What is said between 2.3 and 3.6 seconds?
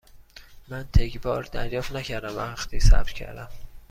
وقتی ثبت کردم.